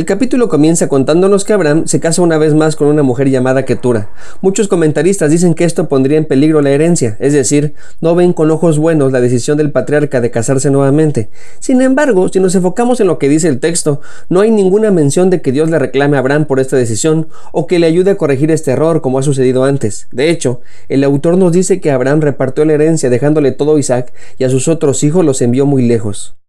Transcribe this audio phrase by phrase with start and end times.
[0.00, 3.66] El capítulo comienza contándonos que Abraham se casa una vez más con una mujer llamada
[3.66, 4.08] Ketura.
[4.40, 8.50] Muchos comentaristas dicen que esto pondría en peligro la herencia, es decir, no ven con
[8.50, 11.28] ojos buenos la decisión del patriarca de casarse nuevamente.
[11.58, 14.00] Sin embargo, si nos enfocamos en lo que dice el texto,
[14.30, 17.66] no hay ninguna mención de que Dios le reclame a Abraham por esta decisión o
[17.66, 20.08] que le ayude a corregir este error como ha sucedido antes.
[20.12, 24.14] De hecho, el autor nos dice que Abraham repartió la herencia dejándole todo a Isaac
[24.38, 26.39] y a sus otros hijos los envió muy lejos.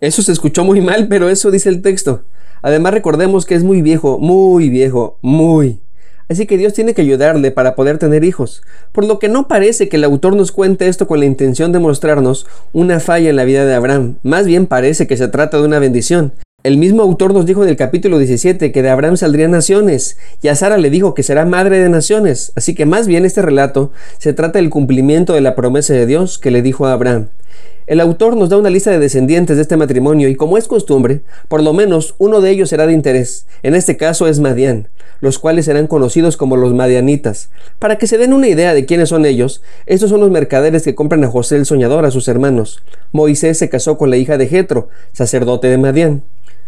[0.00, 2.22] Eso se escuchó muy mal, pero eso dice el texto.
[2.62, 5.80] Además recordemos que es muy viejo, muy viejo, muy.
[6.30, 8.62] Así que Dios tiene que ayudarle para poder tener hijos.
[8.92, 11.80] Por lo que no parece que el autor nos cuente esto con la intención de
[11.80, 14.16] mostrarnos una falla en la vida de Abraham.
[14.22, 16.32] Más bien parece que se trata de una bendición.
[16.62, 20.48] El mismo autor nos dijo en el capítulo 17 que de Abraham saldrían naciones, y
[20.48, 22.52] a Sara le dijo que será madre de naciones.
[22.54, 26.38] Así que más bien este relato se trata del cumplimiento de la promesa de Dios
[26.38, 27.28] que le dijo a Abraham.
[27.86, 31.22] El autor nos da una lista de descendientes de este matrimonio y como es costumbre,
[31.48, 33.46] por lo menos uno de ellos será de interés.
[33.62, 34.88] En este caso es Madián,
[35.22, 37.48] los cuales serán conocidos como los Madianitas.
[37.78, 40.94] Para que se den una idea de quiénes son ellos, estos son los mercaderes que
[40.94, 42.82] compran a José el soñador a sus hermanos.
[43.12, 46.22] Moisés se casó con la hija de Jetro, sacerdote de Madián.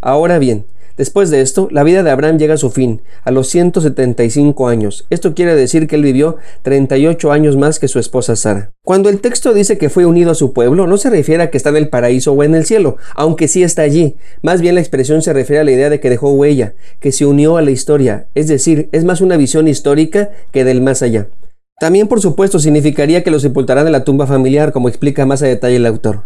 [0.00, 0.66] Ahora bien,
[0.96, 5.06] Después de esto, la vida de Abraham llega a su fin, a los 175 años.
[5.10, 8.70] Esto quiere decir que él vivió 38 años más que su esposa Sara.
[8.82, 11.58] Cuando el texto dice que fue unido a su pueblo, no se refiere a que
[11.58, 14.16] está en el paraíso o en el cielo, aunque sí está allí.
[14.40, 17.26] Más bien la expresión se refiere a la idea de que dejó huella, que se
[17.26, 21.28] unió a la historia, es decir, es más una visión histórica que del más allá.
[21.78, 25.46] También, por supuesto, significaría que lo sepultarán en la tumba familiar, como explica más a
[25.46, 26.22] detalle el autor.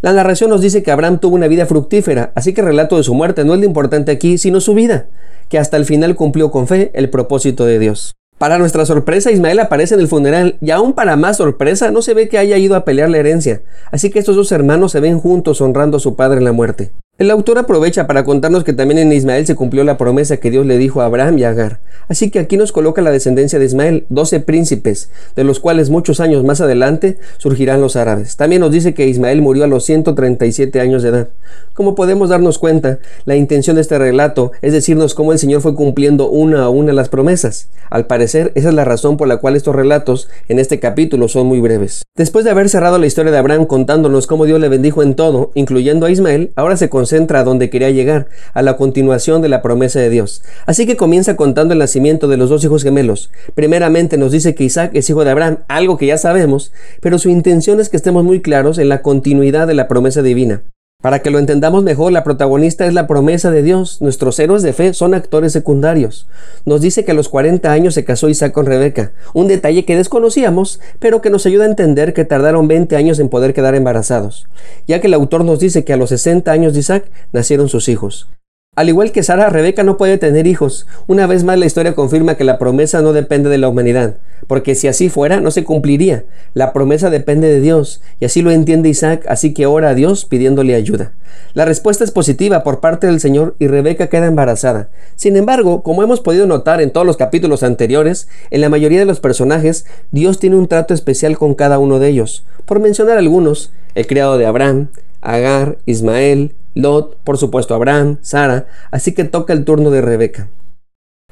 [0.00, 3.02] La narración nos dice que Abraham tuvo una vida fructífera, así que el relato de
[3.02, 5.06] su muerte no es lo importante aquí, sino su vida,
[5.48, 8.14] que hasta el final cumplió con fe el propósito de Dios.
[8.38, 12.14] Para nuestra sorpresa, Ismael aparece en el funeral y aún para más sorpresa no se
[12.14, 15.18] ve que haya ido a pelear la herencia, así que estos dos hermanos se ven
[15.18, 16.92] juntos honrando a su padre en la muerte.
[17.18, 20.64] El autor aprovecha para contarnos que también en Ismael se cumplió la promesa que Dios
[20.64, 21.80] le dijo a Abraham y a Agar.
[22.08, 26.20] Así que aquí nos coloca la descendencia de Ismael, doce príncipes, de los cuales muchos
[26.20, 28.36] años más adelante surgirán los árabes.
[28.36, 31.28] También nos dice que Ismael murió a los 137 años de edad.
[31.74, 35.74] Como podemos darnos cuenta, la intención de este relato es decirnos cómo el Señor fue
[35.74, 37.68] cumpliendo una a una las promesas.
[37.90, 41.46] Al parecer, esa es la razón por la cual estos relatos en este capítulo son
[41.46, 42.04] muy breves.
[42.16, 45.50] Después de haber cerrado la historia de Abraham contándonos cómo Dios le bendijo en todo,
[45.54, 50.00] incluyendo a Ismael, ahora se a donde quería llegar, a la continuación de la promesa
[50.00, 50.42] de Dios.
[50.66, 53.30] Así que comienza contando el nacimiento de los dos hijos gemelos.
[53.54, 57.28] Primeramente nos dice que Isaac es hijo de Abraham, algo que ya sabemos, pero su
[57.28, 60.62] intención es que estemos muy claros en la continuidad de la promesa divina.
[61.02, 64.00] Para que lo entendamos mejor, la protagonista es la promesa de Dios.
[64.00, 66.28] Nuestros héroes de fe son actores secundarios.
[66.64, 69.96] Nos dice que a los 40 años se casó Isaac con Rebeca, un detalle que
[69.96, 74.46] desconocíamos, pero que nos ayuda a entender que tardaron 20 años en poder quedar embarazados,
[74.86, 77.88] ya que el autor nos dice que a los 60 años de Isaac nacieron sus
[77.88, 78.28] hijos.
[78.74, 80.86] Al igual que Sara, Rebeca no puede tener hijos.
[81.06, 84.16] Una vez más la historia confirma que la promesa no depende de la humanidad,
[84.46, 86.24] porque si así fuera no se cumpliría.
[86.54, 90.24] La promesa depende de Dios, y así lo entiende Isaac, así que ora a Dios
[90.24, 91.12] pidiéndole ayuda.
[91.52, 94.88] La respuesta es positiva por parte del Señor y Rebeca queda embarazada.
[95.16, 99.04] Sin embargo, como hemos podido notar en todos los capítulos anteriores, en la mayoría de
[99.04, 102.46] los personajes, Dios tiene un trato especial con cada uno de ellos.
[102.64, 104.88] Por mencionar algunos, el criado de Abraham,
[105.20, 110.48] Agar, Ismael, Lot, por supuesto Abraham, Sara, así que toca el turno de Rebeca.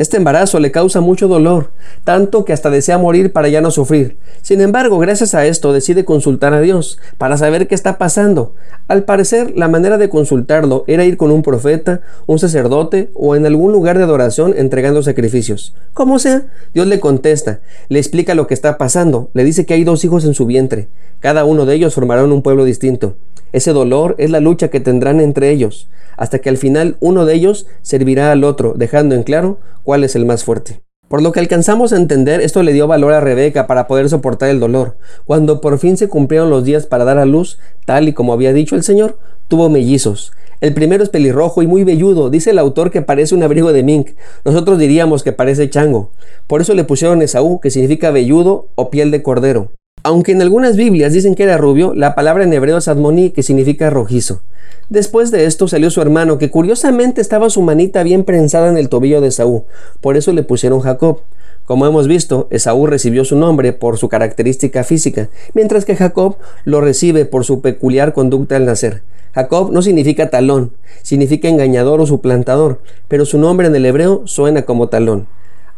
[0.00, 1.72] Este embarazo le causa mucho dolor,
[2.04, 4.16] tanto que hasta desea morir para ya no sufrir.
[4.40, 8.54] Sin embargo, gracias a esto decide consultar a Dios para saber qué está pasando.
[8.88, 13.44] Al parecer, la manera de consultarlo era ir con un profeta, un sacerdote o en
[13.44, 15.74] algún lugar de adoración entregando sacrificios.
[15.92, 17.60] Como sea, Dios le contesta,
[17.90, 20.88] le explica lo que está pasando, le dice que hay dos hijos en su vientre.
[21.18, 23.16] Cada uno de ellos formarán un pueblo distinto.
[23.52, 27.34] Ese dolor es la lucha que tendrán entre ellos, hasta que al final uno de
[27.34, 29.58] ellos servirá al otro, dejando en claro
[29.90, 30.82] cuál es el más fuerte.
[31.08, 34.48] Por lo que alcanzamos a entender, esto le dio valor a Rebeca para poder soportar
[34.48, 34.98] el dolor.
[35.24, 38.52] Cuando por fin se cumplieron los días para dar a luz, tal y como había
[38.52, 40.30] dicho el Señor, tuvo mellizos.
[40.60, 42.30] El primero es pelirrojo y muy velludo.
[42.30, 44.10] Dice el autor que parece un abrigo de mink.
[44.44, 46.12] Nosotros diríamos que parece chango.
[46.46, 49.72] Por eso le pusieron Esaú, que significa velludo o piel de cordero.
[50.02, 53.42] Aunque en algunas Biblias dicen que era rubio, la palabra en hebreo es admoní, que
[53.42, 54.40] significa rojizo.
[54.88, 58.88] Después de esto salió su hermano, que curiosamente estaba su manita bien prensada en el
[58.88, 59.64] tobillo de Esaú.
[60.00, 61.20] Por eso le pusieron Jacob.
[61.66, 66.80] Como hemos visto, Esaú recibió su nombre por su característica física, mientras que Jacob lo
[66.80, 69.02] recibe por su peculiar conducta al nacer.
[69.34, 74.62] Jacob no significa talón, significa engañador o suplantador, pero su nombre en el hebreo suena
[74.62, 75.28] como talón.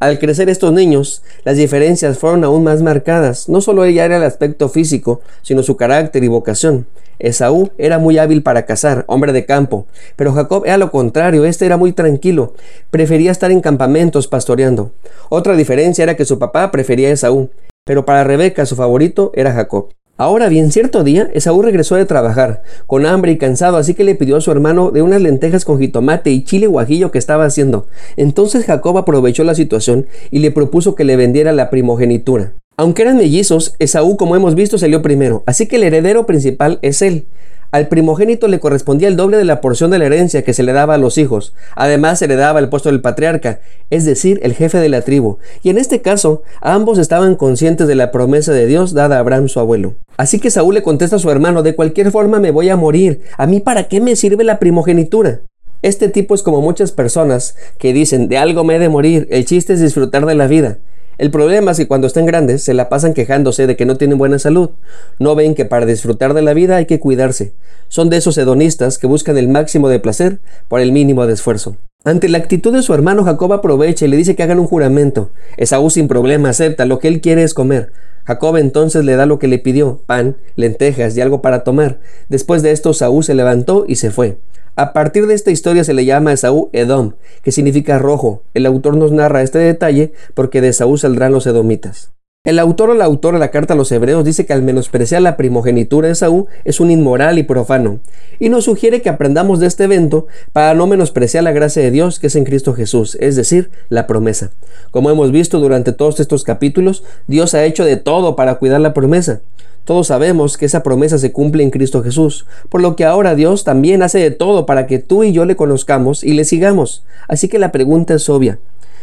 [0.00, 3.50] Al crecer estos niños, las diferencias fueron aún más marcadas.
[3.50, 6.86] No solo ella era el aspecto físico, sino su carácter y vocación.
[7.18, 9.86] Esaú era muy hábil para cazar, hombre de campo,
[10.16, 12.54] pero Jacob era lo contrario, este era muy tranquilo,
[12.90, 14.90] prefería estar en campamentos pastoreando.
[15.28, 17.50] Otra diferencia era que su papá prefería Esaú,
[17.84, 19.90] pero para Rebeca su favorito era Jacob.
[20.20, 24.14] Ahora bien, cierto día, Esaú regresó de trabajar, con hambre y cansado, así que le
[24.14, 27.86] pidió a su hermano de unas lentejas con jitomate y chile guajillo que estaba haciendo.
[28.18, 32.52] Entonces Jacob aprovechó la situación y le propuso que le vendiera la primogenitura.
[32.76, 37.00] Aunque eran mellizos, Esaú, como hemos visto, salió primero, así que el heredero principal es
[37.00, 37.24] él.
[37.72, 40.72] Al primogénito le correspondía el doble de la porción de la herencia que se le
[40.72, 41.54] daba a los hijos.
[41.76, 45.38] Además se le daba el puesto del patriarca, es decir, el jefe de la tribu.
[45.62, 49.48] Y en este caso, ambos estaban conscientes de la promesa de Dios dada a Abraham
[49.48, 49.94] su abuelo.
[50.16, 53.22] Así que Saúl le contesta a su hermano, de cualquier forma me voy a morir.
[53.36, 55.42] ¿A mí para qué me sirve la primogenitura?
[55.82, 59.46] Este tipo es como muchas personas que dicen, de algo me he de morir, el
[59.46, 60.78] chiste es disfrutar de la vida.
[61.20, 64.16] El problema es que cuando están grandes se la pasan quejándose de que no tienen
[64.16, 64.70] buena salud.
[65.18, 67.52] No ven que para disfrutar de la vida hay que cuidarse.
[67.88, 71.76] Son de esos hedonistas que buscan el máximo de placer por el mínimo de esfuerzo.
[72.02, 75.32] Ante la actitud de su hermano, Jacob aprovecha y le dice que hagan un juramento.
[75.58, 77.92] Esaú sin problema acepta, lo que él quiere es comer.
[78.24, 82.00] Jacob entonces le da lo que le pidió, pan, lentejas y algo para tomar.
[82.30, 84.38] Después de esto, Saúl se levantó y se fue.
[84.76, 88.44] A partir de esta historia se le llama a Esaú Edom, que significa rojo.
[88.54, 92.12] El autor nos narra este detalle porque de Esaú saldrán los edomitas.
[92.42, 95.20] El autor o la autora de la carta a los hebreos dice que al menospreciar
[95.20, 98.00] la primogenitura de Esaú es un inmoral y profano,
[98.38, 102.18] y nos sugiere que aprendamos de este evento para no menospreciar la gracia de Dios
[102.18, 104.52] que es en Cristo Jesús, es decir, la promesa.
[104.90, 108.94] Como hemos visto durante todos estos capítulos, Dios ha hecho de todo para cuidar la
[108.94, 109.42] promesa.
[109.84, 113.64] Todos sabemos que esa promesa se cumple en Cristo Jesús, por lo que ahora Dios
[113.64, 117.04] también hace de todo para que tú y yo le conozcamos y le sigamos.
[117.28, 118.58] Así que la pregunta es obvia.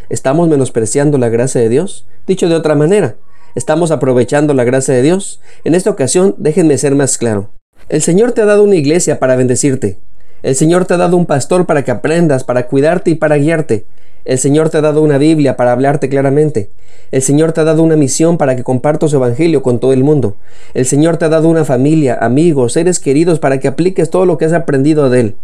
[0.10, 2.08] ¿Estamos menospreciando la gracia de Dios?
[2.26, 3.16] Dicho de otra manera,
[3.58, 5.42] ¿estamos aprovechando la gracia de Dios?
[5.64, 7.50] En esta ocasión, déjenme ser más claro.
[7.90, 9.98] El Señor te ha dado una iglesia para bendecirte.
[10.44, 13.86] El Señor te ha dado un pastor para que aprendas, para cuidarte y para guiarte.
[14.26, 16.70] El Señor te ha dado una Biblia para hablarte claramente.
[17.12, 20.04] El Señor te ha dado una misión para que compartas su evangelio con todo el
[20.04, 20.36] mundo.
[20.76, 24.38] El Señor te ha dado una familia, amigos, seres queridos para que apliques todo lo
[24.38, 25.36] que has aprendido de Él.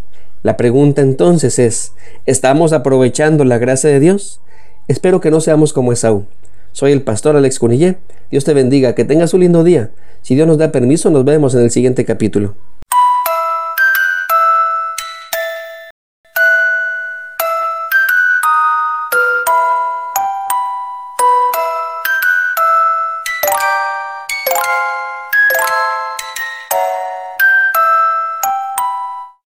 [0.44, 1.94] La pregunta entonces es,
[2.28, 4.40] ¿estamos aprovechando la gracia de Dios?
[4.88, 6.26] Espero que no seamos como Esaú.
[6.74, 7.98] Soy el pastor Alex Cunillé.
[8.32, 9.92] Dios te bendiga, que tengas un lindo día.
[10.24, 12.56] Si Dios nos da permiso, nos vemos en el siguiente capítulo.